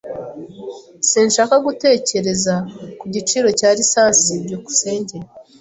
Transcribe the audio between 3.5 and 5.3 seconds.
cya lisansi. byukusenge